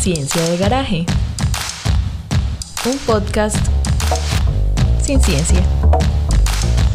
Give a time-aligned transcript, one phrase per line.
[0.00, 1.04] Ciencia de Garaje.
[2.86, 3.58] Un podcast
[5.02, 5.62] sin ciencia.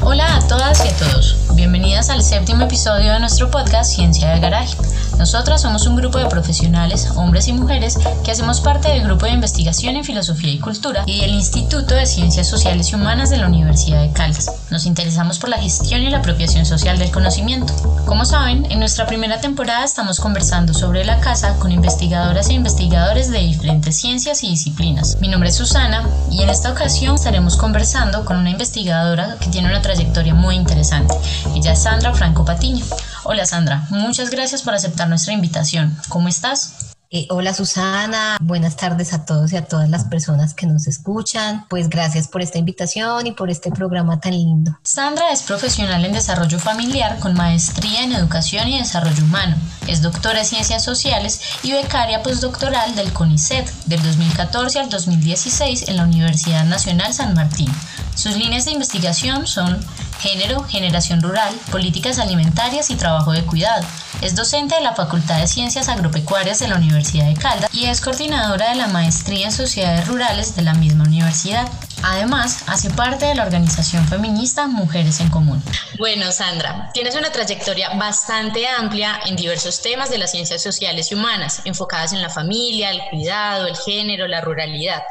[0.08, 1.36] Hola a todas y a todos.
[1.56, 4.78] Bienvenidas al séptimo episodio de nuestro podcast Ciencia de Garaje.
[5.18, 9.32] Nosotras somos un grupo de profesionales, hombres y mujeres, que hacemos parte del grupo de
[9.32, 13.48] investigación en filosofía y cultura y del Instituto de Ciencias Sociales y Humanas de la
[13.48, 14.52] Universidad de Caldas.
[14.70, 17.74] Nos interesamos por la gestión y la apropiación social del conocimiento.
[18.06, 23.32] Como saben, en nuestra primera temporada estamos conversando sobre la casa con investigadoras e investigadores
[23.32, 25.18] de diferentes ciencias y disciplinas.
[25.20, 29.70] Mi nombre es Susana y en esta ocasión estaremos conversando con una investigadora que tiene
[29.70, 29.95] una trayectoria
[30.34, 31.14] muy interesante.
[31.56, 32.86] Ella es Sandra Franco Patiño.
[33.24, 35.98] Hola Sandra, muchas gracias por aceptar nuestra invitación.
[36.10, 36.96] ¿Cómo estás?
[37.12, 41.66] Eh, hola Susana, buenas tardes a todos y a todas las personas que nos escuchan.
[41.70, 44.78] Pues gracias por esta invitación y por este programa tan lindo.
[44.84, 49.56] Sandra es profesional en desarrollo familiar con maestría en educación y desarrollo humano.
[49.88, 55.98] Es doctora en ciencias sociales y becaria postdoctoral del CONICET del 2014 al 2016 en
[55.98, 57.72] la Universidad Nacional San Martín.
[58.16, 59.80] Sus líneas de investigación son
[60.20, 63.86] género, generación rural, políticas alimentarias y trabajo de cuidado.
[64.22, 68.02] Es docente de la Facultad de Ciencias Agropecuarias de la Universidad de Caldas y es
[68.02, 71.68] coordinadora de la Maestría en Sociedades Rurales de la misma universidad.
[72.08, 75.64] Además, hace parte de la organización feminista Mujeres en Común.
[75.98, 81.16] Bueno, Sandra, tienes una trayectoria bastante amplia en diversos temas de las ciencias sociales y
[81.16, 85.02] humanas, enfocadas en la familia, el cuidado, el género, la ruralidad.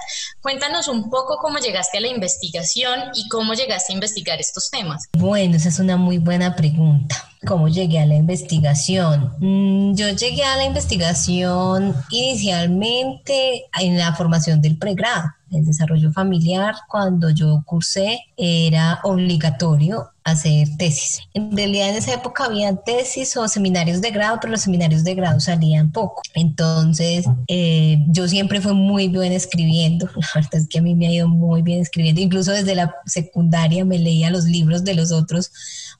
[0.40, 5.08] Cuéntanos un poco cómo llegaste a la investigación y cómo llegaste a investigar estos temas.
[5.18, 7.28] Bueno, esa es una muy buena pregunta.
[7.44, 9.32] ¿Cómo llegué a la investigación?
[9.38, 15.24] Mm, yo llegué a la investigación inicialmente en la formación del pregrado.
[15.54, 21.20] El desarrollo familiar, cuando yo cursé, era obligatorio hacer tesis.
[21.34, 25.14] En realidad en esa época había tesis o seminarios de grado, pero los seminarios de
[25.14, 26.22] grado salían poco.
[26.34, 30.06] Entonces eh, yo siempre fui muy bien escribiendo.
[30.16, 32.22] La verdad es que a mí me ha ido muy bien escribiendo.
[32.22, 35.52] Incluso desde la secundaria me leía los libros de los otros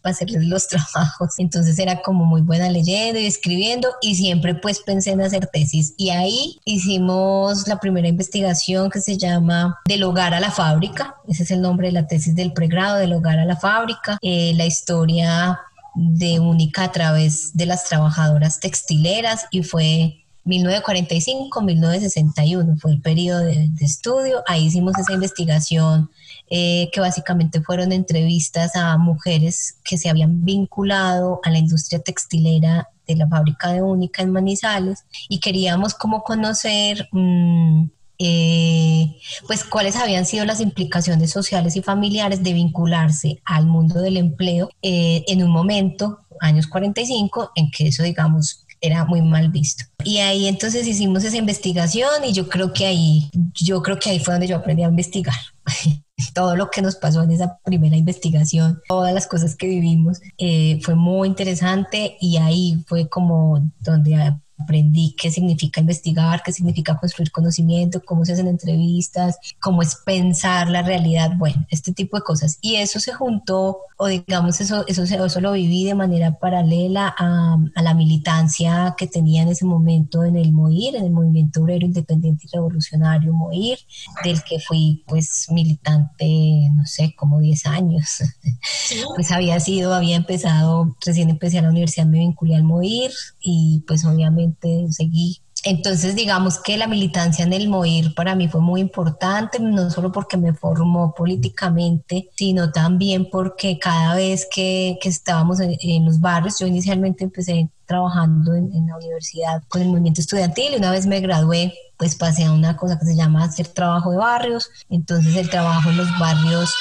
[0.04, 1.38] para hacerles los trabajos.
[1.38, 5.94] Entonces era como muy buena leyendo y escribiendo y siempre pues pensé en hacer tesis.
[5.97, 11.16] Y ahí hicimos la primera investigación que se llama Del hogar a la fábrica.
[11.26, 14.19] Ese es el nombre de la tesis del pregrado, Del hogar a la fábrica.
[14.20, 15.59] Eh, la historia
[15.94, 23.69] de Única a través de las trabajadoras textileras y fue 1945-1961 fue el periodo de,
[23.71, 24.44] de, estudio.
[24.47, 26.09] Ahí hicimos esa investigación
[26.50, 32.91] eh, que básicamente fueron entrevistas a mujeres que se habían vinculado a la industria textilera
[33.06, 37.87] de la fábrica de Única en Manizales y queríamos como conocer mmm,
[38.19, 39.16] eh,
[39.47, 44.69] pues cuáles habían sido las implicaciones sociales y familiares de vincularse al mundo del empleo
[44.82, 49.84] eh, en un momento, años 45, en que eso digamos era muy mal visto.
[50.04, 54.19] Y ahí entonces hicimos esa investigación y yo creo que ahí, yo creo que ahí
[54.20, 55.34] fue donde yo aprendí a investigar.
[56.34, 60.81] todo lo que nos pasó en esa primera investigación, todas las cosas que vivimos, eh,
[60.82, 67.30] fue muy interesante y ahí fue como donde aprendí qué significa investigar, qué significa construir
[67.30, 72.58] conocimiento, cómo se hacen entrevistas, cómo es pensar la realidad, bueno, este tipo de cosas.
[72.60, 77.56] Y eso se juntó, o digamos, eso, eso, eso lo viví de manera paralela a,
[77.75, 81.86] a la militancia que tenía en ese momento en el MOIR, en el Movimiento Obrero
[81.86, 83.78] Independiente y Revolucionario MOIR,
[84.25, 88.22] del que fui pues militante, no sé, como 10 años.
[89.14, 93.10] pues había sido, había empezado, recién empecé a la universidad, me vinculé al MOIR
[93.41, 94.53] y pues obviamente
[94.91, 95.41] seguí.
[95.65, 100.12] Entonces, digamos que la militancia en el MOIR para mí fue muy importante, no solo
[100.12, 106.20] porque me formó políticamente, sino también porque cada vez que, que estábamos en, en, los
[106.20, 110.91] barrios, yo inicialmente empecé trabajando en, en, la universidad con el movimiento estudiantil y una
[110.91, 114.70] vez me gradué, pues pasé a una cosa que se llama hacer trabajo de barrios.
[114.91, 116.75] Entonces, el trabajo en los barrios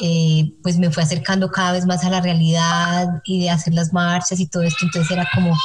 [0.00, 3.92] eh, pues me fue acercando cada vez más a la realidad y de hacer las
[3.92, 4.84] marchas y todo esto.
[4.84, 5.56] Entonces era como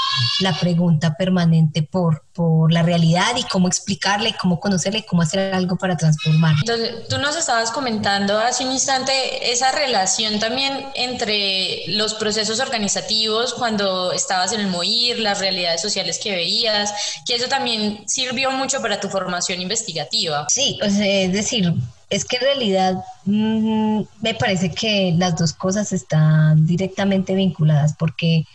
[0.41, 5.53] la pregunta permanente por, por la realidad y cómo explicarle, cómo conocerle y cómo hacer
[5.53, 6.55] algo para transformar.
[6.59, 13.53] Entonces, tú nos estabas comentando hace un instante esa relación también entre los procesos organizativos
[13.53, 16.93] cuando estabas en el MOIR, las realidades sociales que veías,
[17.25, 20.45] que eso también sirvió mucho para tu formación investigativa.
[20.49, 21.73] Sí, o sea, es decir,
[22.09, 28.45] es que en realidad mmm, me parece que las dos cosas están directamente vinculadas porque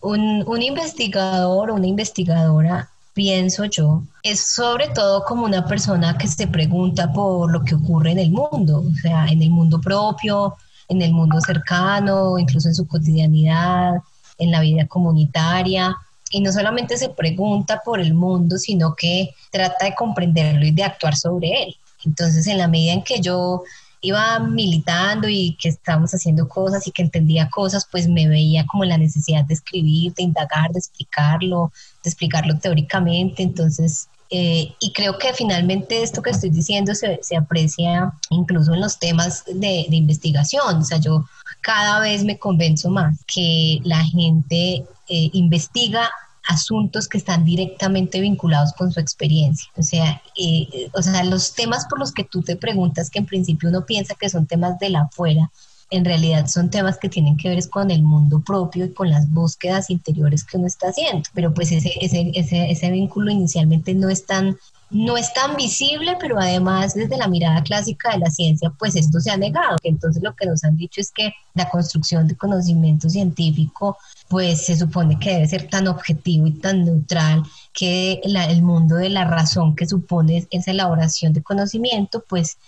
[0.00, 6.28] un, un investigador o una investigadora pienso yo, es sobre todo como una persona que
[6.28, 10.54] se pregunta por lo que ocurre en el mundo, o sea, en el mundo propio,
[10.88, 13.94] en el mundo cercano, incluso en su cotidianidad,
[14.38, 15.96] en la vida comunitaria.
[16.30, 20.84] y no solamente se pregunta por el mundo, sino que trata de comprenderlo y de
[20.84, 21.76] actuar sobre él.
[22.08, 23.62] Entonces, en la medida en que yo
[24.00, 28.84] iba militando y que estábamos haciendo cosas y que entendía cosas, pues me veía como
[28.84, 31.72] la necesidad de escribir, de indagar, de explicarlo,
[32.02, 33.42] de explicarlo teóricamente.
[33.42, 38.80] Entonces, eh, y creo que finalmente esto que estoy diciendo se, se aprecia incluso en
[38.80, 40.78] los temas de, de, investigación.
[40.78, 41.24] O sea, yo
[41.60, 46.10] cada vez me convenzo más que la gente eh, investiga
[46.48, 49.70] asuntos que están directamente vinculados con su experiencia.
[49.76, 53.26] O sea, eh, o sea, los temas por los que tú te preguntas, que en
[53.26, 55.50] principio uno piensa que son temas de la afuera,
[55.90, 59.30] en realidad son temas que tienen que ver con el mundo propio y con las
[59.30, 61.22] búsquedas interiores que uno está haciendo.
[61.34, 64.56] Pero pues ese, ese, ese, ese vínculo inicialmente no es tan
[64.90, 69.20] no es tan visible, pero además desde la mirada clásica de la ciencia, pues esto
[69.20, 69.76] se ha negado.
[69.82, 73.98] Entonces lo que nos han dicho es que la construcción de conocimiento científico
[74.28, 77.42] pues se supone que debe ser tan objetivo y tan neutral
[77.78, 82.58] que el mundo de la razón que supone esa elaboración de conocimiento, pues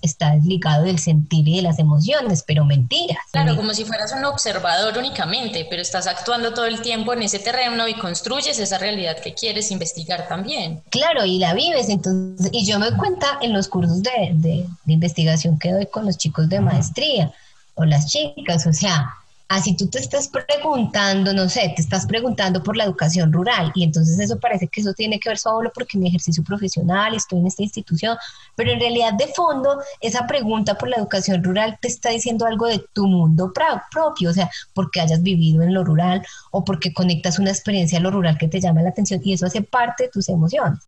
[0.00, 3.18] está desligado del sentir y de las emociones, pero mentiras.
[3.32, 7.40] Claro, como si fueras un observador únicamente, pero estás actuando todo el tiempo en ese
[7.40, 10.84] terreno y construyes esa realidad que quieres investigar también.
[10.90, 14.92] Claro, y la vives, entonces, y yo me doy cuenta en los cursos de, de
[14.92, 17.32] investigación que doy con los chicos de maestría
[17.74, 19.16] o las chicas, o sea,
[19.54, 23.84] Así tú te estás preguntando, no sé, te estás preguntando por la educación rural y
[23.84, 27.46] entonces eso parece que eso tiene que ver solo porque mi ejercicio profesional, estoy en
[27.46, 28.18] esta institución,
[28.56, 32.66] pero en realidad de fondo esa pregunta por la educación rural te está diciendo algo
[32.66, 37.38] de tu mundo propio, o sea, porque hayas vivido en lo rural o porque conectas
[37.38, 40.08] una experiencia a lo rural que te llama la atención y eso hace parte de
[40.10, 40.80] tus emociones.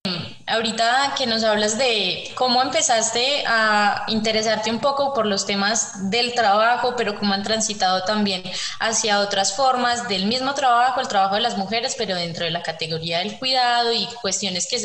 [0.48, 6.34] Ahorita que nos hablas de cómo empezaste a interesarte un poco por los temas del
[6.34, 8.42] trabajo, pero cómo han transitado también
[8.80, 12.62] hacia otras formas del mismo trabajo, el trabajo de las mujeres, pero dentro de la
[12.62, 14.76] categoría del cuidado y cuestiones que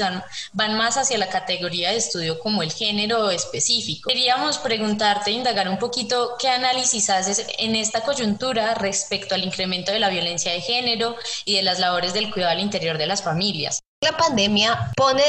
[0.53, 4.09] van más hacia la categoría de estudio como el género específico.
[4.09, 10.00] Queríamos preguntarte, indagar un poquito qué análisis haces en esta coyuntura respecto al incremento de
[10.00, 11.15] la violencia de género
[11.45, 13.79] y de las labores del cuidado al interior de las familias.
[14.03, 15.24] La pandemia pone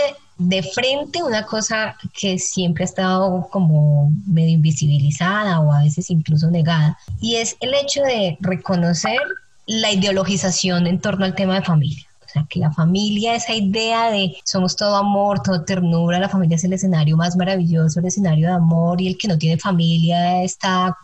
[0.48, 6.50] de frente una cosa que siempre ha estado como medio invisibilizada o a veces incluso
[6.50, 9.18] negada, y es el hecho de reconocer
[9.66, 12.06] la ideologización en torno al tema de familia.
[12.24, 16.56] O sea, que la familia, esa idea de somos todo amor, todo ternura, la familia
[16.56, 20.42] es el escenario más maravilloso, el escenario de amor, y el que no tiene familia
[20.42, 20.96] está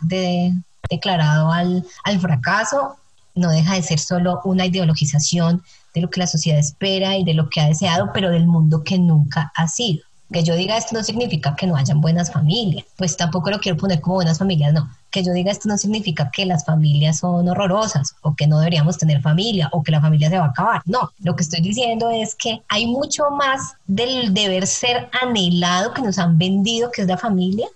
[0.89, 2.97] declarado al, al fracaso,
[3.39, 5.63] no deja de ser solo una ideologización
[5.93, 8.83] de lo que la sociedad espera y de lo que ha deseado, pero del mundo
[8.83, 10.03] que nunca ha sido.
[10.31, 13.79] Que yo diga esto no significa que no hayan buenas familias, pues tampoco lo quiero
[13.79, 14.87] poner como buenas familias, no.
[15.09, 18.99] Que yo diga esto no significa que las familias son horrorosas o que no deberíamos
[18.99, 20.81] tener familia o que la familia se va a acabar.
[20.85, 26.03] No, lo que estoy diciendo es que hay mucho más del deber ser anhelado que
[26.03, 27.67] nos han vendido, que es la familia,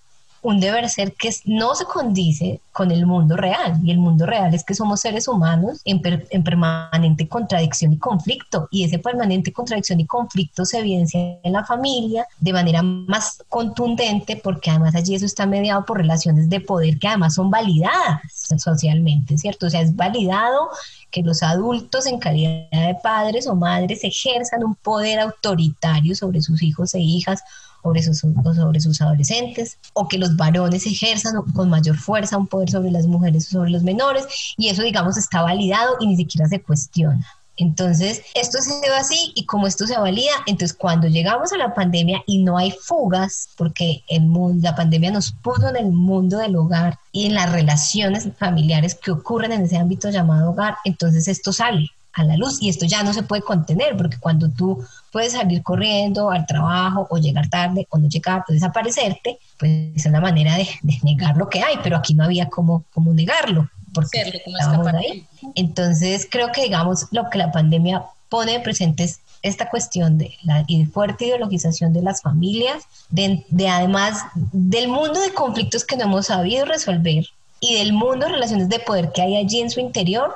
[0.43, 3.79] un deber ser que no se condice con el mundo real.
[3.83, 8.67] Y el mundo real es que somos seres humanos en, en, permanente contradicción y conflicto.
[8.69, 14.39] Y ese permanente contradicción y conflicto se evidencia en la familia de manera más contundente
[14.43, 18.21] porque además allí eso está mediado por relaciones de poder que además son validadas
[18.57, 19.67] socialmente, ¿cierto?
[19.67, 20.69] O sea, es validado
[21.09, 26.61] que los adultos en calidad de padres o madres ejerzan un poder autoritario sobre sus
[26.63, 27.43] hijos e hijas
[27.83, 32.69] sobre sus, sobre sus adolescentes, o que los varones ejerzan con mayor fuerza un poder
[32.69, 34.25] sobre las mujeres o sobre los menores,
[34.57, 37.25] y eso, digamos, está validado y ni siquiera se cuestiona.
[37.55, 41.75] Entonces, esto se ve así y como esto se valida, entonces cuando llegamos a la
[41.75, 46.39] pandemia y no hay fugas, porque el mundo, la pandemia nos puso en el mundo
[46.39, 51.27] del hogar y en las relaciones familiares que ocurren en ese ámbito llamado hogar, entonces
[51.27, 54.85] esto sale a la luz y esto ya no se puede contener porque cuando tú
[55.11, 60.05] puedes salir corriendo al trabajo o llegar tarde o no llegar o desaparecerte, pues es
[60.05, 60.67] una manera de,
[61.03, 65.25] negar lo que hay, pero aquí no había cómo, cómo negarlo porque estábamos ahí.
[65.55, 70.65] Entonces creo que digamos lo que la pandemia pone presente es esta cuestión de la
[70.91, 76.27] fuerte ideologización de las familias, de, de además del mundo de conflictos que no hemos
[76.27, 77.25] sabido resolver
[77.59, 80.33] y del mundo de relaciones de poder que hay allí en su interior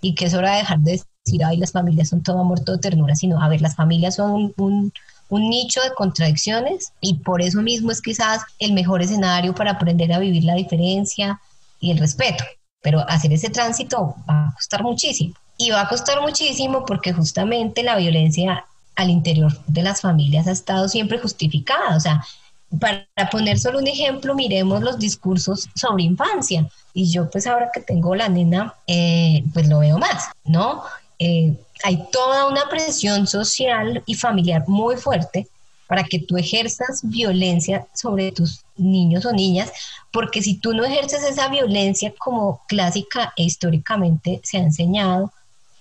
[0.00, 2.78] y que es hora de dejar de decir, ay, las familias son todo amor, todo
[2.78, 4.92] ternura, sino, a ver, las familias son un,
[5.28, 10.12] un, nicho de contradicciones y por eso mismo es quizás el mejor escenario para aprender
[10.12, 11.40] a vivir la diferencia
[11.80, 12.44] y el respeto.
[12.82, 15.34] Pero hacer ese tránsito va a costar muchísimo.
[15.56, 18.64] Y va a costar muchísimo porque justamente la violencia
[18.96, 21.96] al interior de las familias ha estado siempre justificada.
[21.96, 22.22] O sea,
[22.78, 26.68] para poner solo un ejemplo, miremos los discursos sobre infancia.
[26.92, 30.82] Y yo pues ahora que tengo la nena, eh, pues lo veo más, ¿no?
[31.18, 35.48] Eh, hay toda una presión social y familiar muy fuerte
[35.86, 39.70] para que tú ejerzas violencia sobre tus niños o niñas,
[40.10, 45.32] porque si tú no ejerces esa violencia como clásica e históricamente se ha enseñado,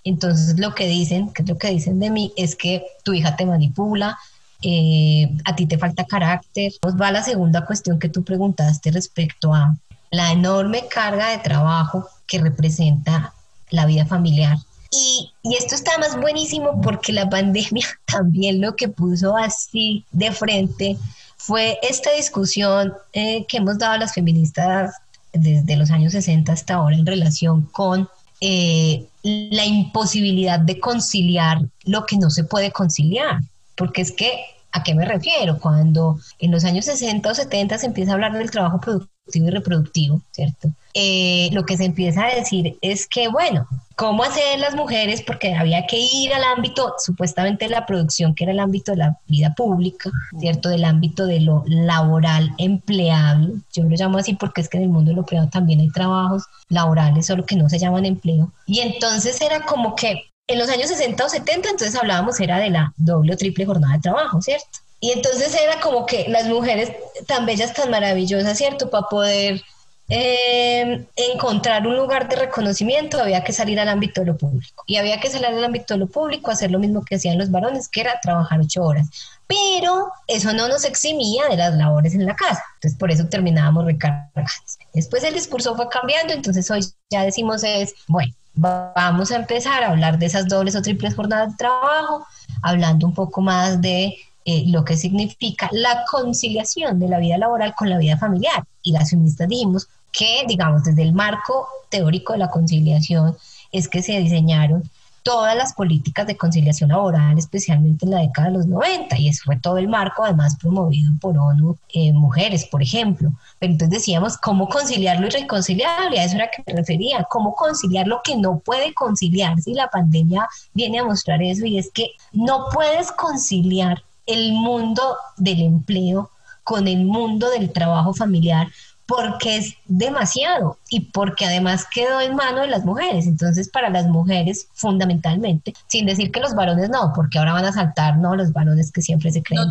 [0.04, 3.36] entonces lo que dicen, que es lo que dicen de mí, es que tu hija
[3.36, 4.18] te manipula,
[4.62, 6.74] eh, a ti te falta carácter.
[6.84, 9.76] Nos va la segunda cuestión que tú preguntaste respecto a
[10.12, 13.34] la enorme carga de trabajo que representa
[13.70, 14.58] la vida familiar.
[14.96, 20.98] Y, esto está más buenísimo porque la pandemia también lo que puso así de frente
[21.38, 24.94] fue esta discusión eh, que hemos dado las feministas
[25.34, 28.08] desde los años 60 hasta ahora en relación con
[28.40, 33.42] eh, la imposibilidad de conciliar lo que no se puede conciliar.
[33.76, 34.32] Porque es que,
[34.72, 35.60] ¿a qué me refiero?
[35.60, 39.50] Cuando en los años 60 o 70 se empieza a hablar del trabajo productivo, y
[39.50, 40.70] reproductivo, ¿cierto?
[40.94, 45.22] Eh, lo que se empieza a decir es que, bueno, ¿cómo hacer las mujeres?
[45.22, 49.18] Porque había que ir al ámbito, supuestamente la producción, que era el ámbito de la
[49.28, 50.70] vida pública, ¿cierto?
[50.70, 53.54] Del ámbito de lo laboral empleable.
[53.74, 56.44] Yo lo llamo así porque es que en el mundo del empleado también hay trabajos
[56.70, 58.52] laborales, solo que no se llaman empleo.
[58.68, 62.70] Y entonces era como que en los años 60 o 70, entonces hablábamos, era de
[62.70, 64.83] la doble o triple jornada de trabajo, ¿cierto?
[65.04, 66.94] Y entonces era como que las mujeres
[67.28, 68.90] tan bellas, tan maravillosas, ¿cierto?
[68.90, 69.62] Para poder
[70.08, 74.82] eh, encontrar un lugar de reconocimiento había que salir al ámbito de lo público.
[74.88, 77.52] Y había que salir al ámbito de lo público, hacer lo mismo que hacían los
[77.52, 79.10] varones, que era trabajar ocho horas.
[79.46, 82.64] Pero eso no nos eximía de las labores en la casa.
[82.76, 84.80] Entonces por eso terminábamos recargadas.
[84.94, 86.80] Después el discurso fue cambiando, entonces hoy
[87.10, 91.52] ya decimos es, bueno, vamos a empezar a hablar de esas dobles o triples jornadas
[91.52, 92.26] de trabajo,
[92.62, 94.16] hablando un poco más de
[94.46, 98.66] eh, lo que significa la conciliación de la vida laboral con la vida familiar.
[98.82, 103.36] Y las feministas dijimos que, digamos, desde el marco teórico de la conciliación
[103.72, 104.84] es que se diseñaron
[105.24, 109.44] todas las políticas de conciliación laboral, especialmente en la década de los 90, y eso
[109.46, 113.32] fue todo el marco, además promovido por ONU eh, Mujeres, por ejemplo.
[113.58, 116.20] Pero entonces decíamos, ¿cómo conciliar lo irreconciliable?
[116.20, 119.60] A eso era que me refería, ¿cómo conciliar lo que no puede conciliar?
[119.62, 125.18] Si la pandemia viene a mostrar eso, y es que no puedes conciliar el mundo
[125.38, 126.30] del empleo
[126.64, 128.68] con el mundo del trabajo familiar
[129.06, 133.28] porque es demasiado y porque además quedó en mano de las mujeres.
[133.28, 137.74] Entonces, para las mujeres, fundamentalmente, sin decir que los varones no, porque ahora van a
[137.74, 138.36] saltar, ¿no?
[138.36, 139.70] Los varones que siempre se creen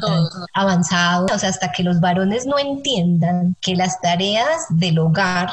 [0.55, 5.51] avanzados, o sea, hasta que los varones no entiendan que las tareas del hogar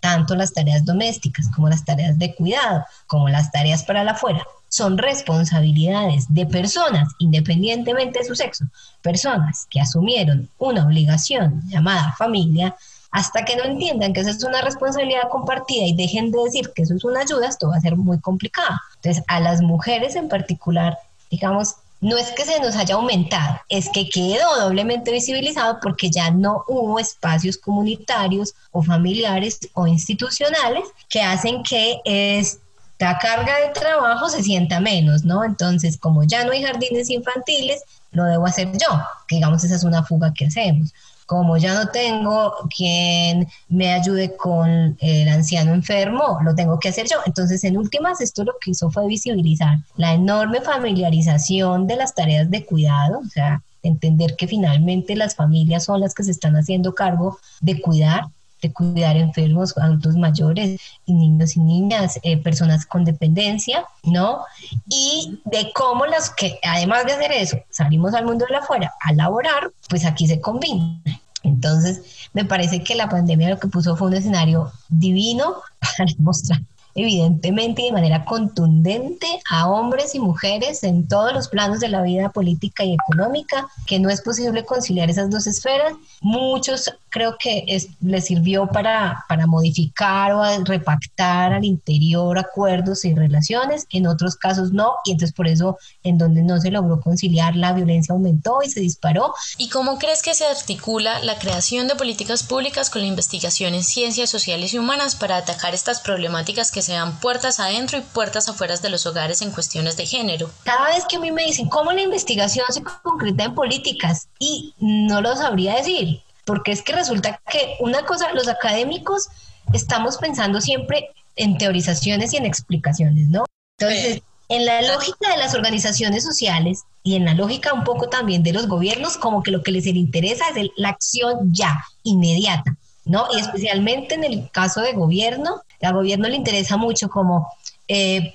[0.00, 4.44] tanto las tareas domésticas como las tareas de cuidado, como las tareas para la afuera,
[4.68, 8.64] son responsabilidades de personas, independientemente de su sexo,
[9.02, 12.76] personas que asumieron una obligación llamada familia,
[13.10, 16.82] hasta que no entiendan que esa es una responsabilidad compartida y dejen de decir que
[16.82, 18.76] eso es una ayuda, esto va a ser muy complicado.
[18.96, 20.98] Entonces, a las mujeres en particular,
[21.30, 26.30] digamos, no es que se nos haya aumentado, es que quedó doblemente visibilizado porque ya
[26.30, 34.28] no hubo espacios comunitarios o familiares o institucionales que hacen que esta carga de trabajo
[34.28, 35.42] se sienta menos, ¿no?
[35.42, 39.84] Entonces, como ya no hay jardines infantiles, lo debo hacer yo, que digamos esa es
[39.84, 40.92] una fuga que hacemos
[41.26, 47.06] como ya no tengo quien me ayude con el anciano enfermo, lo tengo que hacer
[47.08, 47.18] yo.
[47.26, 52.50] Entonces, en últimas, esto lo que hizo fue visibilizar la enorme familiarización de las tareas
[52.50, 56.94] de cuidado, o sea, entender que finalmente las familias son las que se están haciendo
[56.94, 58.26] cargo de cuidar
[58.62, 64.40] de cuidar enfermos, adultos mayores, niños y niñas, eh, personas con dependencia, ¿no?
[64.88, 68.92] Y de cómo las que, además de hacer eso, salimos al mundo de la afuera
[69.00, 71.00] a laborar, pues aquí se combina.
[71.42, 76.60] Entonces, me parece que la pandemia lo que puso fue un escenario divino para mostrar
[76.96, 82.02] evidentemente y de manera contundente a hombres y mujeres en todos los planos de la
[82.02, 85.92] vida política y económica, que no es posible conciliar esas dos esferas.
[86.20, 93.14] Muchos creo que es, les sirvió para, para modificar o repactar al interior acuerdos y
[93.14, 97.56] relaciones, en otros casos no, y entonces por eso en donde no se logró conciliar
[97.56, 99.34] la violencia aumentó y se disparó.
[99.58, 103.84] ¿Y cómo crees que se articula la creación de políticas públicas con la investigación en
[103.84, 108.76] ciencias sociales y humanas para atacar estas problemáticas que sean puertas adentro y puertas afuera
[108.76, 110.50] de los hogares en cuestiones de género.
[110.64, 114.74] Cada vez que a mí me dicen cómo la investigación se concreta en políticas y
[114.78, 119.28] no lo sabría decir, porque es que resulta que una cosa, los académicos
[119.72, 123.44] estamos pensando siempre en teorizaciones y en explicaciones, ¿no?
[123.78, 128.42] Entonces, en la lógica de las organizaciones sociales y en la lógica un poco también
[128.42, 132.76] de los gobiernos, como que lo que les interesa es la acción ya, inmediata.
[133.06, 133.28] ¿no?
[133.32, 137.48] Y especialmente en el caso de gobierno, al gobierno le interesa mucho como
[137.88, 138.32] eh,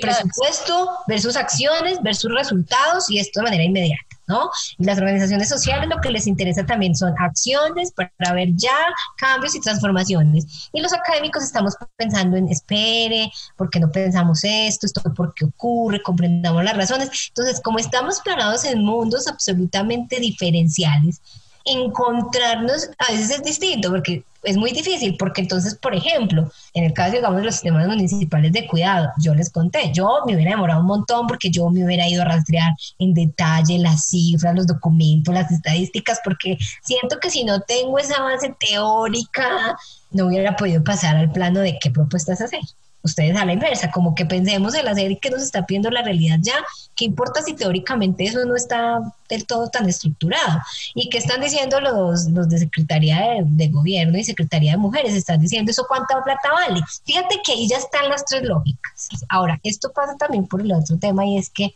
[0.00, 4.06] presupuesto versus acciones versus resultados y esto de manera inmediata.
[4.28, 4.50] ¿no?
[4.78, 8.76] Y las organizaciones sociales lo que les interesa también son acciones para ver ya
[9.16, 10.68] cambios y transformaciones.
[10.72, 14.86] Y los académicos estamos pensando en, espere, ¿por qué no pensamos esto?
[14.86, 16.02] ¿Esto por qué ocurre?
[16.02, 17.08] Comprendamos las razones.
[17.28, 21.20] Entonces, como estamos parados en mundos absolutamente diferenciales,
[21.66, 26.92] encontrarnos a veces es distinto, porque es muy difícil, porque entonces, por ejemplo, en el
[26.92, 30.80] caso, digamos, de los sistemas municipales de cuidado, yo les conté, yo me hubiera demorado
[30.80, 35.34] un montón porque yo me hubiera ido a rastrear en detalle las cifras, los documentos,
[35.34, 39.76] las estadísticas, porque siento que si no tengo esa base teórica,
[40.12, 42.60] no hubiera podido pasar al plano de qué propuestas hacer
[43.06, 46.02] ustedes a la inversa, como que pensemos en la serie que nos está pidiendo la
[46.02, 46.54] realidad ya,
[46.94, 50.60] ¿qué importa si teóricamente eso no está del todo tan estructurado?
[50.94, 55.14] ¿Y qué están diciendo los, los de Secretaría de, Gobierno y Secretaría de Mujeres?
[55.14, 56.80] Están diciendo eso cuánta plata vale.
[57.04, 59.08] Fíjate que ahí ya están las tres lógicas.
[59.28, 61.74] Ahora, esto pasa también por el otro tema y es que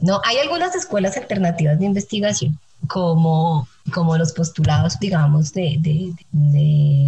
[0.00, 2.58] no hay algunas escuelas alternativas de investigación
[2.88, 7.06] como, como los postulados, digamos, de, de, de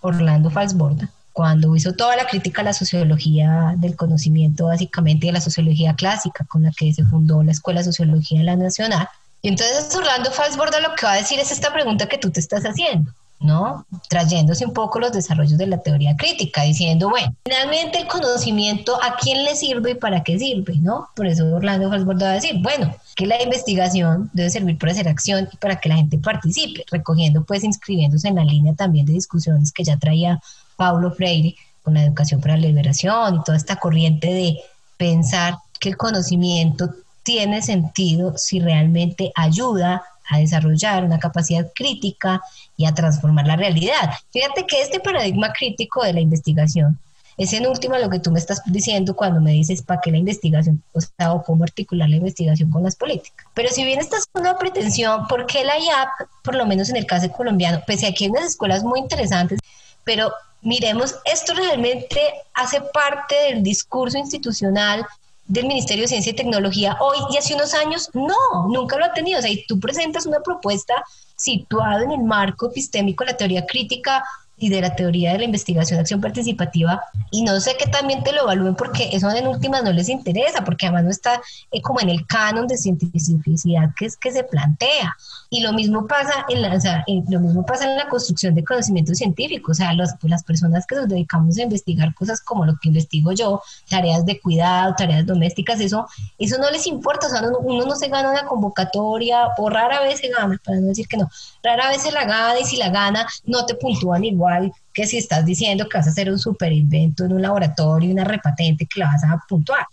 [0.00, 5.42] Orlando Falsborda, cuando hizo toda la crítica a la sociología del conocimiento, básicamente de la
[5.42, 9.06] sociología clásica con la que se fundó la Escuela de Sociología de la Nacional.
[9.42, 12.40] Y entonces Orlando Falsborda lo que va a decir es esta pregunta que tú te
[12.40, 13.12] estás haciendo.
[13.38, 13.84] ¿no?
[14.08, 19.16] Trayéndose un poco los desarrollos de la teoría crítica, diciendo, bueno, finalmente el conocimiento a
[19.16, 21.08] quién le sirve y para qué sirve, ¿no?
[21.14, 25.06] Por eso Orlando Falsborda va a decir, bueno, que la investigación debe servir para hacer
[25.06, 29.12] acción y para que la gente participe, recogiendo, pues, inscribiéndose en la línea también de
[29.12, 30.40] discusiones que ya traía
[30.76, 34.58] Paulo Freire con la educación para la liberación y toda esta corriente de
[34.96, 36.90] pensar que el conocimiento
[37.22, 42.40] tiene sentido si realmente ayuda a desarrollar una capacidad crítica
[42.76, 44.10] y a transformar la realidad.
[44.32, 46.98] Fíjate que este paradigma crítico de la investigación
[47.36, 50.16] es en última lo que tú me estás diciendo cuando me dices para qué la
[50.16, 53.46] investigación, o cómo articular la investigación con las políticas.
[53.54, 56.08] Pero si bien esta es una pretensión, ¿por qué la IAP,
[56.42, 59.58] por lo menos en el caso colombiano, pese a que hay unas escuelas muy interesantes,
[60.04, 60.32] pero
[60.66, 62.20] miremos, esto realmente
[62.52, 65.06] hace parte del discurso institucional
[65.46, 69.12] del Ministerio de Ciencia y Tecnología hoy y hace unos años, no, nunca lo ha
[69.12, 69.38] tenido.
[69.38, 71.04] O sea, y tú presentas una propuesta
[71.36, 74.24] situada en el marco epistémico de la teoría crítica
[74.58, 78.32] y de la teoría de la investigación acción participativa y no sé que también te
[78.32, 82.00] lo evalúen porque eso en últimas no les interesa porque además no está eh, como
[82.00, 85.14] en el canon de cientificidad que es que se plantea
[85.56, 89.72] y lo mismo pasa en la, lo mismo pasa en la construcción de conocimiento científico
[89.72, 92.88] o sea los, pues, las personas que nos dedicamos a investigar cosas como lo que
[92.88, 96.06] investigo yo tareas de cuidado tareas domésticas eso
[96.38, 100.02] eso no les importa o sea uno, uno no se gana una convocatoria o rara
[100.02, 101.30] vez se gana para no decir que no
[101.62, 105.16] rara vez se la gana y si la gana no te puntúan igual que si
[105.16, 109.00] estás diciendo que vas a hacer un super invento en un laboratorio, una repatente que
[109.00, 109.86] la vas a puntuar.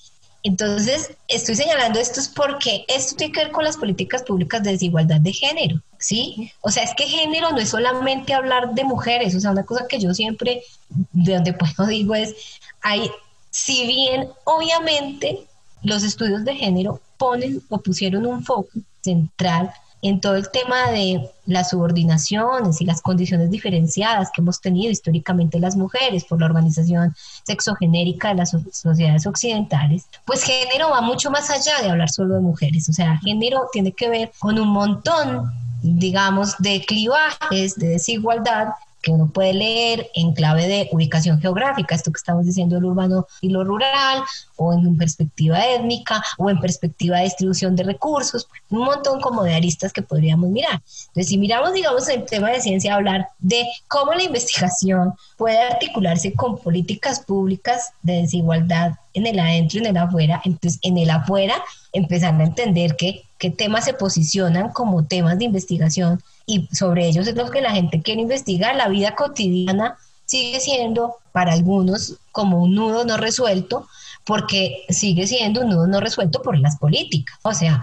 [0.43, 4.71] Entonces, estoy señalando esto es porque esto tiene que ver con las políticas públicas de
[4.71, 6.51] desigualdad de género, ¿sí?
[6.59, 9.87] O sea, es que género no es solamente hablar de mujeres, o sea, una cosa
[9.87, 12.35] que yo siempre, de donde puedo digo es,
[12.81, 13.09] hay,
[13.51, 15.47] si bien obviamente
[15.81, 18.69] los estudios de género ponen o pusieron un foco
[19.01, 19.71] central
[20.03, 25.59] en todo el tema de las subordinaciones y las condiciones diferenciadas que hemos tenido históricamente
[25.59, 31.49] las mujeres por la organización sexogenérica de las sociedades occidentales, pues género va mucho más
[31.49, 35.51] allá de hablar solo de mujeres, o sea, género tiene que ver con un montón
[35.83, 38.69] digamos, de clivajes, de desigualdad
[39.03, 43.27] que uno puede leer en clave de ubicación geográfica, esto que estamos diciendo el urbano
[43.41, 44.23] y lo rural,
[44.55, 49.53] o en perspectiva étnica, o en perspectiva de distribución de recursos, un montón como de
[49.53, 50.81] aristas que podríamos mirar.
[51.07, 56.33] Entonces, si miramos, digamos, el tema de ciencia, hablar de cómo la investigación puede articularse
[56.33, 61.09] con políticas públicas de desigualdad en el adentro y en el afuera, entonces en el
[61.09, 61.55] afuera
[61.91, 67.27] empezar a entender que, qué temas se posicionan como temas de investigación y sobre ellos
[67.27, 68.75] es lo que la gente quiere investigar.
[68.75, 73.87] La vida cotidiana sigue siendo para algunos como un nudo no resuelto
[74.25, 77.37] porque sigue siendo un nudo no resuelto por las políticas.
[77.43, 77.81] O sea,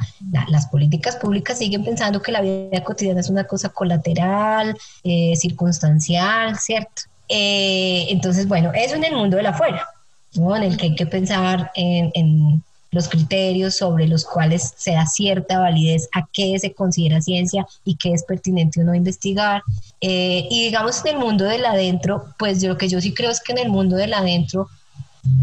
[0.48, 6.58] las políticas públicas siguen pensando que la vida cotidiana es una cosa colateral, eh, circunstancial,
[6.58, 7.02] ¿cierto?
[7.28, 9.86] Eh, entonces, bueno, eso en el mundo de la afuera,
[10.34, 10.56] ¿no?
[10.56, 15.06] en el que hay que pensar en, en los criterios sobre los cuales se da
[15.06, 19.62] cierta validez a qué se considera ciencia y qué es pertinente o no investigar.
[20.00, 23.40] Eh, y digamos en el mundo del adentro, pues lo que yo sí creo es
[23.40, 24.68] que en el mundo del adentro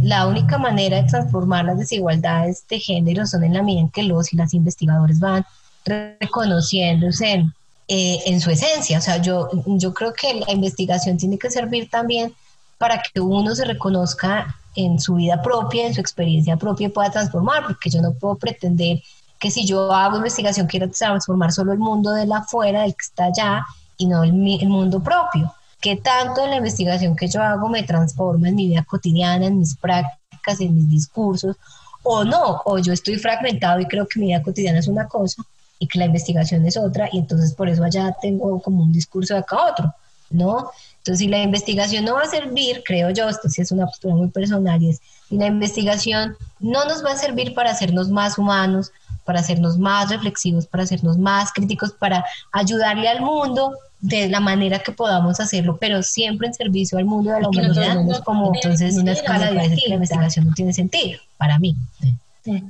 [0.01, 4.03] la única manera de transformar las desigualdades de género son en la medida en que
[4.03, 5.45] los y las investigadores van
[5.85, 7.53] reconociéndose en,
[7.87, 8.97] eh, en su esencia.
[8.97, 12.33] O sea, yo, yo creo que la investigación tiene que servir también
[12.77, 17.63] para que uno se reconozca en su vida propia, en su experiencia propia pueda transformar,
[17.65, 19.01] porque yo no puedo pretender
[19.39, 23.03] que si yo hago investigación quiero transformar solo el mundo de la afuera, del que
[23.03, 23.65] está allá,
[23.97, 25.51] y no el, mundo propio.
[25.81, 29.75] ¿Qué tanto la investigación que yo hago me transforma en mi vida cotidiana, en mis
[29.75, 31.55] prácticas, en mis discursos,
[32.03, 35.43] o no, o yo estoy fragmentado y creo que mi vida cotidiana es una cosa
[35.79, 39.33] y que la investigación es otra, y entonces por eso allá tengo como un discurso
[39.33, 39.93] de acá otro,
[40.37, 40.71] ¿no?
[40.99, 44.15] Entonces, si la investigación no va a servir, creo yo, esto sí es una postura
[44.15, 48.37] muy personal, y es, si la investigación no nos va a servir para hacernos más
[48.37, 48.91] humanos,
[49.25, 52.23] para hacernos más reflexivos, para hacernos más críticos, para
[52.53, 57.31] ayudarle al mundo de la manera que podamos hacerlo, pero siempre en servicio al mundo
[57.31, 61.75] de la humanidad, como entonces una escala de la investigación no tiene sentido para mí,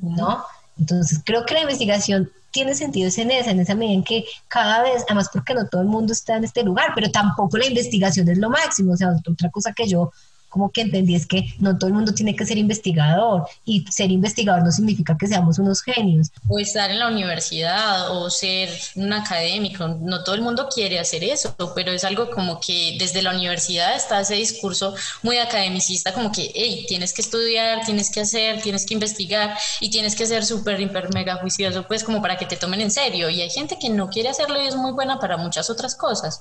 [0.01, 0.43] ¿no?
[0.79, 4.81] Entonces creo que la investigación tiene sentido en esa, en esa medida en que cada
[4.83, 8.29] vez, además porque no todo el mundo está en este lugar, pero tampoco la investigación
[8.29, 10.11] es lo máximo, o sea, otra cosa que yo
[10.49, 14.11] como que entendí es que no todo el mundo tiene que ser investigador y ser
[14.11, 16.29] investigador no significa que seamos unos genios.
[16.47, 21.23] O estar en la universidad o ser un académico, no todo el mundo quiere hacer
[21.23, 26.31] eso, pero es algo como que desde la universidad está ese discurso muy academicista como
[26.31, 30.45] que, hey, tienes que estudiar, tienes que hacer, tienes que investigar y tienes que ser
[30.45, 33.29] súper, hiper, mega juicioso, pues como para que te tomen en serio.
[33.29, 36.39] Y hay gente que no quiere hacerlo y es muy buena para muchas otras cosas.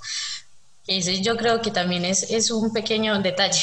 [0.87, 3.61] Ese yo creo que también es, es un pequeño detalle,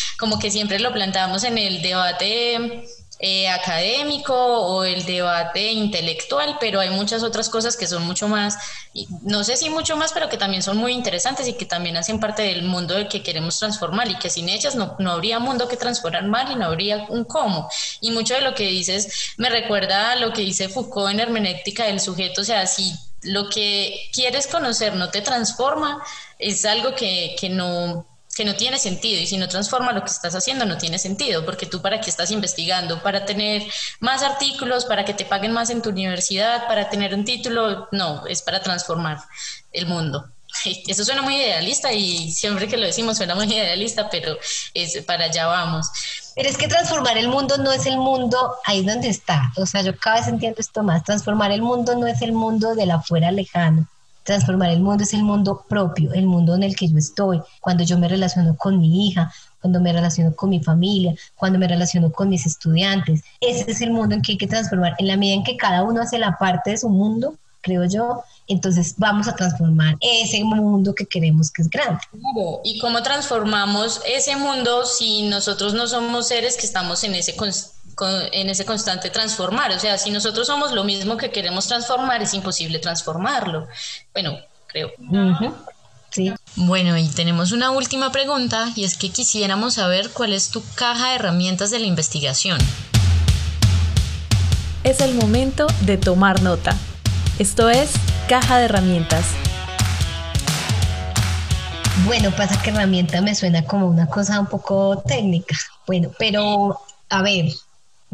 [0.18, 2.84] como que siempre lo planteamos en el debate
[3.20, 8.58] eh, académico o el debate intelectual, pero hay muchas otras cosas que son mucho más,
[9.22, 12.18] no sé si mucho más, pero que también son muy interesantes y que también hacen
[12.18, 15.76] parte del mundo que queremos transformar y que sin ellas no, no habría mundo que
[15.76, 17.70] transformar y no habría un cómo.
[18.00, 21.84] Y mucho de lo que dices me recuerda a lo que dice Foucault en hermenéutica
[21.84, 26.02] del sujeto, o sea, si lo que quieres conocer no te transforma,
[26.38, 30.34] es algo que, no, que no tiene sentido y si no transforma lo que estás
[30.34, 33.62] haciendo no tiene sentido porque tú para qué estás investigando, para tener
[34.00, 38.26] más artículos, para que te paguen más en tu universidad, para tener un título, no,
[38.26, 39.18] es para transformar
[39.72, 40.33] el mundo.
[40.86, 44.36] Eso suena muy idealista y siempre que lo decimos suena muy idealista, pero
[44.72, 45.88] es, para allá vamos.
[46.34, 49.52] Pero es que transformar el mundo no es el mundo ahí donde está.
[49.56, 51.04] O sea, yo cada vez entiendo esto más.
[51.04, 53.86] Transformar el mundo no es el mundo de la afuera lejano.
[54.24, 57.84] Transformar el mundo es el mundo propio, el mundo en el que yo estoy, cuando
[57.84, 62.10] yo me relaciono con mi hija, cuando me relaciono con mi familia, cuando me relaciono
[62.10, 63.22] con mis estudiantes.
[63.40, 64.94] Ese es el mundo en que hay que transformar.
[64.98, 67.34] En la medida en que cada uno hace la parte de su mundo,
[67.64, 71.98] creo yo, entonces vamos a transformar ese mundo que queremos que es grande.
[72.62, 77.34] ¿Y cómo transformamos ese mundo si nosotros no somos seres que estamos en ese
[78.32, 79.70] en ese constante transformar.
[79.72, 83.68] O sea, si nosotros somos lo mismo que queremos transformar, es imposible transformarlo.
[84.12, 84.90] Bueno, creo.
[86.10, 86.32] Sí.
[86.56, 91.10] Bueno, y tenemos una última pregunta y es que quisiéramos saber cuál es tu caja
[91.10, 92.58] de herramientas de la investigación.
[94.84, 96.76] Es el momento de tomar nota.
[97.38, 97.92] Esto es
[98.28, 99.24] caja de herramientas.
[102.06, 105.56] Bueno, pasa que herramienta me suena como una cosa un poco técnica.
[105.86, 107.46] Bueno, pero a ver,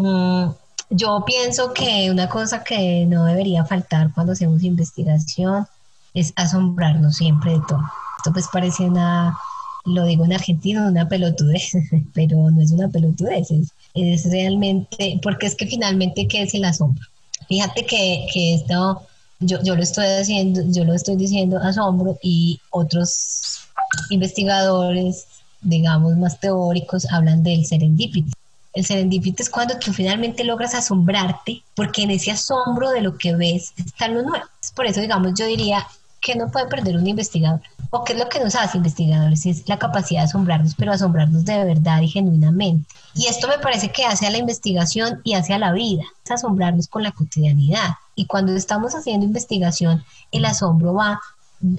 [0.01, 0.53] Mm,
[0.91, 5.67] yo pienso que una cosa que no debería faltar cuando hacemos investigación
[6.15, 7.83] es asombrarnos siempre de todo.
[8.17, 9.37] Esto pues parece una,
[9.85, 11.73] lo digo en argentino, una pelotudez,
[12.15, 13.51] pero no es una pelotudez,
[13.95, 17.05] es, realmente, porque es que finalmente, ¿qué es el asombro?
[17.49, 19.03] Fíjate que, que esto,
[19.41, 23.63] yo, yo lo estoy haciendo, yo lo estoy diciendo asombro y otros
[24.11, 25.27] investigadores,
[25.63, 28.31] digamos, más teóricos hablan del serendipity.
[28.73, 33.35] El serendipity es cuando tú finalmente logras asombrarte, porque en ese asombro de lo que
[33.35, 34.45] ves está lo nuevo.
[34.77, 35.87] Por eso, digamos, yo diría
[36.21, 39.69] que no puede perder un investigador, o qué es lo que nos hace investigadores, es
[39.69, 42.89] la capacidad de asombrarnos, pero asombrarnos de verdad y genuinamente.
[43.15, 46.31] Y esto me parece que hace a la investigación y hace a la vida, es
[46.31, 47.95] asombrarnos con la cotidianidad.
[48.15, 51.21] Y cuando estamos haciendo investigación, el asombro va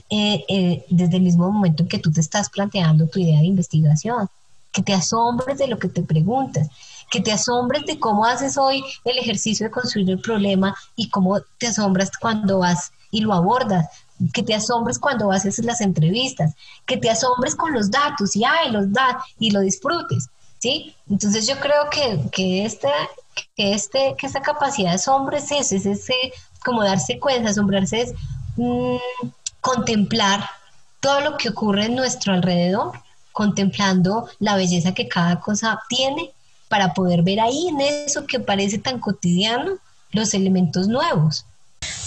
[0.09, 3.45] eh, eh, desde el mismo momento en que tú te estás planteando tu idea de
[3.45, 4.29] investigación
[4.71, 6.69] que te asombres de lo que te preguntas,
[7.09, 11.41] que te asombres de cómo haces hoy el ejercicio de construir el problema y cómo
[11.57, 13.87] te asombras cuando vas y lo abordas,
[14.33, 16.53] que te asombres cuando haces las entrevistas,
[16.85, 20.29] que te asombres con los datos y ay, los da y lo disfrutes,
[20.59, 20.95] ¿sí?
[21.09, 22.91] Entonces yo creo que, que, esta,
[23.55, 26.13] que, este, que esta capacidad de asombro es eso, es ese,
[26.63, 28.13] como darse cuenta, asombrarse es
[28.57, 28.97] mm,
[29.59, 30.49] contemplar
[30.99, 32.91] todo lo que ocurre en nuestro alrededor
[33.31, 36.31] contemplando la belleza que cada cosa tiene
[36.67, 39.77] para poder ver ahí en eso que parece tan cotidiano
[40.11, 41.45] los elementos nuevos.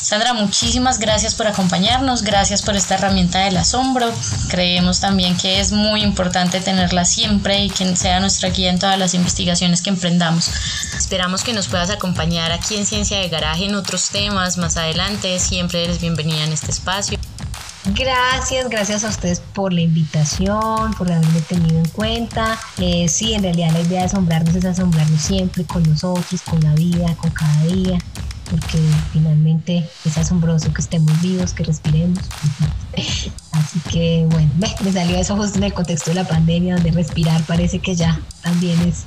[0.04, 4.12] Sandra, muchísimas gracias por acompañarnos, gracias por esta herramienta del asombro.
[4.50, 8.98] Creemos también que es muy importante tenerla siempre y que sea nuestra guía en todas
[8.98, 10.50] las investigaciones que emprendamos.
[10.94, 15.38] Esperamos que nos puedas acompañar aquí en Ciencia de Garaje en otros temas más adelante.
[15.38, 17.18] Siempre eres bienvenida en este espacio.
[17.94, 22.58] Gracias, gracias a ustedes por la invitación, por haberme tenido en cuenta.
[22.76, 26.74] Eh, sí, en realidad la idea de asombrarnos es asombrarnos siempre con nosotros, con la
[26.74, 27.98] vida, con cada día
[28.50, 28.78] porque
[29.12, 32.18] finalmente es asombroso que estemos vivos, que respiremos.
[33.52, 37.42] Así que bueno, me, salió eso justo en el contexto de la pandemia, donde respirar
[37.44, 39.04] parece que ya también es...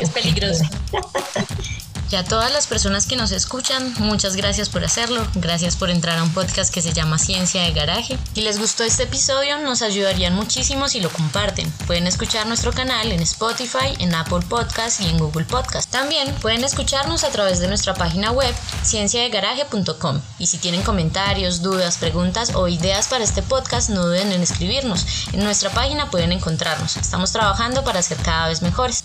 [0.00, 0.64] es peligroso.
[2.10, 5.24] Y a todas las personas que nos escuchan, muchas gracias por hacerlo.
[5.36, 8.18] Gracias por entrar a un podcast que se llama Ciencia de Garaje.
[8.34, 11.70] Si les gustó este episodio, nos ayudarían muchísimo si lo comparten.
[11.86, 15.88] Pueden escuchar nuestro canal en Spotify, en Apple Podcast y en Google Podcast.
[15.88, 20.20] También pueden escucharnos a través de nuestra página web cienciadegaraje.com.
[20.40, 25.06] Y si tienen comentarios, dudas, preguntas o ideas para este podcast, no duden en escribirnos.
[25.32, 26.96] En nuestra página pueden encontrarnos.
[26.96, 29.04] Estamos trabajando para ser cada vez mejores.